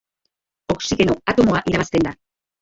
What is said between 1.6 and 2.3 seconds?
irabazten da.